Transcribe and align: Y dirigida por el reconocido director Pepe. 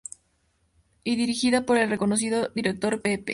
Y 1.03 1.15
dirigida 1.15 1.63
por 1.67 1.77
el 1.77 1.91
reconocido 1.91 2.47
director 2.55 3.03
Pepe. 3.03 3.25